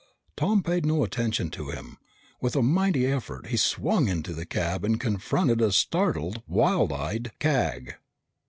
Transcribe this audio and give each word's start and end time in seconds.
Tom 0.35 0.63
paid 0.63 0.83
no 0.83 1.03
attention 1.03 1.51
to 1.51 1.69
him. 1.69 1.99
With 2.41 2.55
a 2.55 2.63
mighty 2.63 3.05
effort, 3.05 3.45
he 3.45 3.57
swung 3.57 4.07
into 4.07 4.33
the 4.33 4.47
cab 4.47 4.83
and 4.83 4.99
confronted 4.99 5.61
a 5.61 5.71
startled, 5.71 6.41
wild 6.47 6.91
eyed 6.91 7.29
Cag. 7.37 7.97